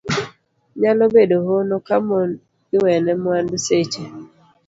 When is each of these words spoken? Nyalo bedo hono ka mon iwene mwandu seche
Nyalo 0.81 1.03
bedo 1.15 1.35
hono 1.47 1.75
ka 1.87 1.97
mon 2.07 2.29
iwene 2.75 3.11
mwandu 3.23 3.55
seche 3.65 4.03